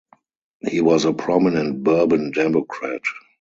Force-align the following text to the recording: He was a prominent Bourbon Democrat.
He 0.67 0.81
was 0.81 1.05
a 1.05 1.13
prominent 1.13 1.83
Bourbon 1.83 2.31
Democrat. 2.31 3.01